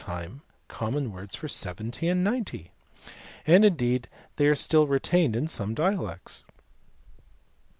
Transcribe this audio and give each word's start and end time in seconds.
125 0.07 0.07
time 0.09 0.41
common 0.67 1.11
words 1.11 1.35
for 1.35 1.47
seventy 1.47 2.07
and 2.09 2.23
ninety, 2.23 2.71
and 3.45 3.63
indeed 3.63 4.07
they 4.37 4.47
are 4.47 4.55
still 4.55 4.87
retained 4.87 5.35
in^^me 5.35 5.75
dialects. 5.75 6.43